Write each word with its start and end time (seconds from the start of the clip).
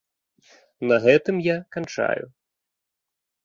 На 0.89 0.97
гэтым 1.03 1.35
я 1.49 1.57
канчаю. 1.77 2.25